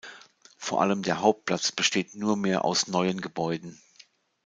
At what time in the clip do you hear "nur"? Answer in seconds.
2.15-2.35